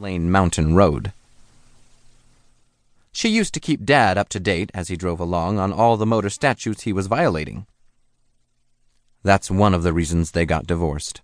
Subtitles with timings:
[0.00, 1.12] Lane Mountain Road.
[3.10, 6.06] She used to keep Dad up to date as he drove along on all the
[6.06, 7.66] motor statutes he was violating.
[9.24, 11.20] That's one of the reasons they got divorced.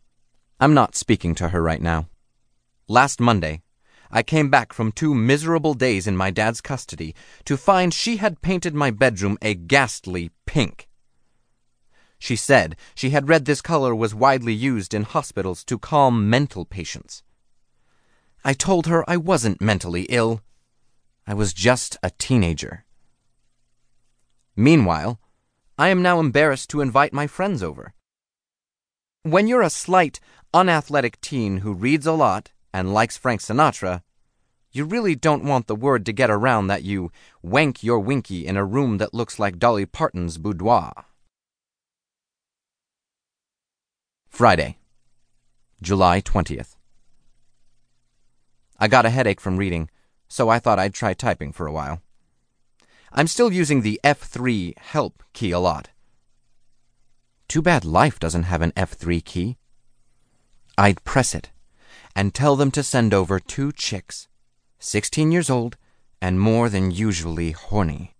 [0.58, 2.08] I'm not speaking to her right now.
[2.88, 3.62] Last Monday,
[4.10, 7.14] I came back from two miserable days in my dad's custody
[7.44, 10.88] to find she had painted my bedroom a ghastly pink.
[12.18, 16.64] She said she had read this color was widely used in hospitals to calm mental
[16.64, 17.22] patients.
[18.46, 20.42] I told her I wasn't mentally ill.
[21.26, 22.84] I was just a teenager.
[24.54, 25.18] Meanwhile,
[25.78, 27.94] I am now embarrassed to invite my friends over.
[29.22, 30.20] When you're a slight,
[30.52, 34.02] unathletic teen who reads a lot and likes Frank Sinatra,
[34.72, 37.10] you really don't want the word to get around that you
[37.42, 41.06] wank your winky in a room that looks like Dolly Parton's boudoir.
[44.28, 44.76] Friday,
[45.80, 46.76] July 20th.
[48.78, 49.90] I got a headache from reading,
[50.28, 52.02] so I thought I'd try typing for a while.
[53.12, 55.90] I'm still using the F3 help key a lot.
[57.46, 59.56] Too bad life doesn't have an F3 key.
[60.76, 61.50] I'd press it
[62.16, 64.28] and tell them to send over two chicks,
[64.80, 65.76] 16 years old
[66.20, 68.14] and more than usually horny.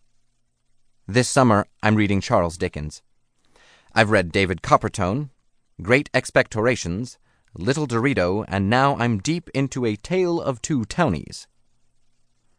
[1.08, 3.02] This summer, I'm reading Charles Dickens.
[3.94, 5.30] I've read David Coppertone,
[5.82, 7.19] Great Expectorations,
[7.56, 11.47] Little Dorito, and now I'm deep into A Tale of Two Townies.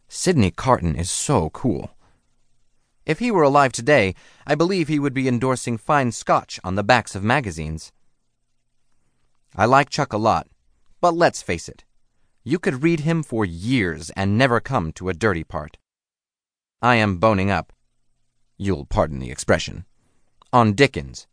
[0.07, 1.91] Sydney Carton is so cool.
[3.05, 4.15] If he were alive today,
[4.47, 7.91] I believe he would be endorsing fine scotch on the backs of magazines.
[9.53, 10.47] I like Chuck a lot,
[11.01, 11.83] but let's face it,
[12.45, 15.77] you could read him for years and never come to a dirty part.
[16.81, 17.73] I am boning up,
[18.57, 19.83] you'll pardon the expression,
[20.53, 21.27] on Dickens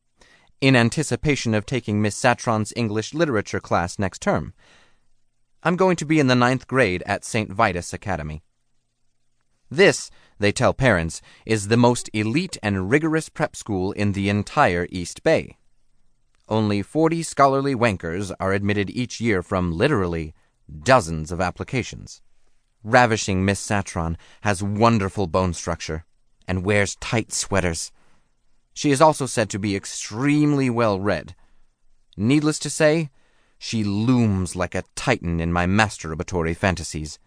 [0.62, 4.54] in anticipation of taking Miss Satron's English literature class next term.
[5.64, 7.50] I'm going to be in the ninth grade at St.
[7.52, 8.44] Vitus Academy.
[9.68, 14.86] This, they tell parents, is the most elite and rigorous prep school in the entire
[14.90, 15.56] East Bay.
[16.48, 20.32] Only 40 scholarly wankers are admitted each year from literally
[20.84, 22.22] dozens of applications.
[22.84, 26.04] Ravishing Miss Satron has wonderful bone structure
[26.46, 27.90] and wears tight sweaters.
[28.74, 31.34] She is also said to be extremely well read.
[32.16, 33.10] Needless to say,
[33.58, 37.18] she looms like a titan in my masturbatory fantasies.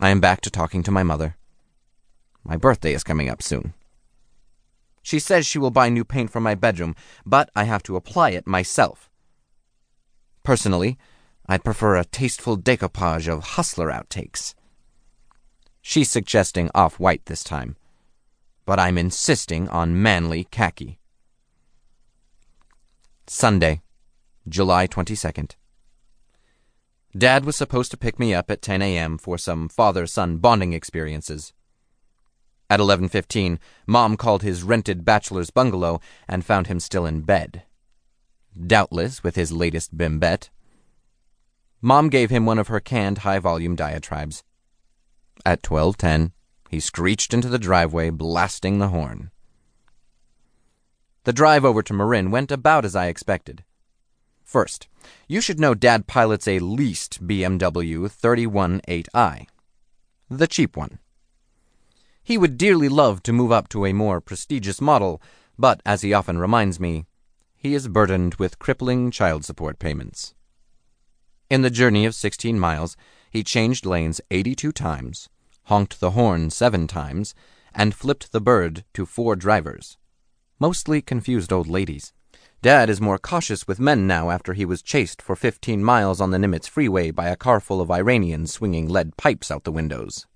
[0.00, 1.36] I am back to talking to my mother.
[2.44, 3.74] My birthday is coming up soon.
[5.02, 8.30] She says she will buy new paint for my bedroom, but I have to apply
[8.30, 9.10] it myself.
[10.44, 10.98] Personally,
[11.46, 14.54] I'd prefer a tasteful decoupage of hustler outtakes.
[15.80, 17.77] She's suggesting off white this time
[18.68, 20.98] but I'm insisting on manly khaki.
[23.26, 23.80] Sunday,
[24.46, 25.52] July 22nd.
[27.16, 29.16] Dad was supposed to pick me up at 10 a.m.
[29.16, 31.54] for some father-son bonding experiences.
[32.68, 35.98] At 11:15, Mom called his rented bachelor's bungalow
[36.28, 37.62] and found him still in bed.
[38.54, 40.50] Doubtless with his latest bimbette.
[41.80, 44.44] Mom gave him one of her canned high-volume diatribes.
[45.46, 46.32] At 12:10,
[46.68, 49.30] he screeched into the driveway, blasting the horn.
[51.24, 53.64] The drive over to Marin went about as I expected.
[54.44, 54.88] First,
[55.26, 59.46] you should know Dad pilots a leased BMW 318i,
[60.30, 60.98] the cheap one.
[62.22, 65.20] He would dearly love to move up to a more prestigious model,
[65.58, 67.06] but as he often reminds me,
[67.56, 70.34] he is burdened with crippling child support payments.
[71.50, 72.96] In the journey of 16 miles,
[73.30, 75.28] he changed lanes 82 times,
[75.68, 77.34] honked the horn seven times,
[77.74, 79.98] and flipped the bird to four drivers.
[80.58, 82.14] Mostly confused old ladies.
[82.62, 86.30] Dad is more cautious with men now after he was chased for 15 miles on
[86.30, 90.26] the Nimitz freeway by a car full of Iranians swinging lead pipes out the windows.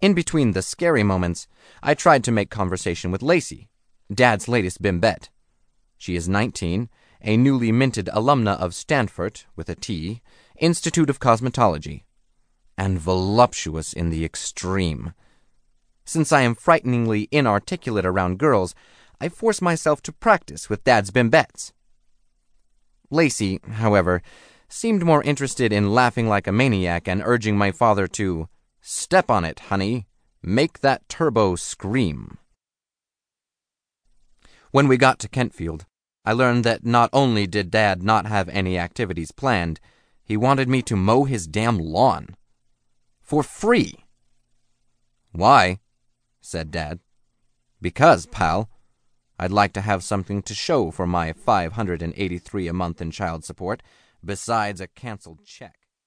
[0.00, 1.48] In between the scary moments,
[1.82, 3.68] I tried to make conversation with Lacey,
[4.14, 5.28] Dad's latest bimbette.
[5.98, 6.88] She is 19,
[7.20, 10.22] a newly minted alumna of Stanford, with a T,
[10.56, 12.04] Institute of Cosmetology
[12.78, 15.12] and voluptuous in the extreme.
[16.04, 18.74] Since I am frighteningly inarticulate around girls,
[19.20, 21.72] I force myself to practice with Dad's bimbettes.
[23.10, 24.22] Lacey, however,
[24.68, 28.48] seemed more interested in laughing like a maniac and urging my father to
[28.80, 30.06] step on it, honey,
[30.40, 32.38] make that turbo scream.
[34.70, 35.84] When we got to Kentfield,
[36.24, 39.80] I learned that not only did Dad not have any activities planned,
[40.22, 42.36] he wanted me to mow his damn lawn
[43.28, 43.92] for free.
[45.32, 45.80] Why?
[46.40, 47.00] said Dad.
[47.78, 48.70] Because, pal,
[49.38, 53.82] I'd like to have something to show for my 583 a month in child support,
[54.24, 55.77] besides a canceled check.